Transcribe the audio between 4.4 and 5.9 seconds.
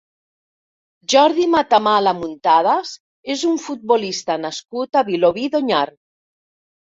nascut a Vilobí d'Onyar.